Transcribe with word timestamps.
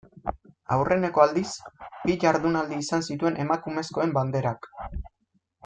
Aurreneko 0.75 1.23
aldiz 1.25 1.51
bi 2.07 2.17
jardunaldi 2.25 2.81
izan 2.85 3.05
zituen 3.11 3.39
Emakumezkoen 3.47 4.17
Banderak. 4.19 4.71